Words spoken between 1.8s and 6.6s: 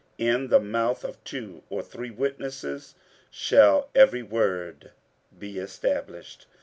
three witnesses shall every word be established.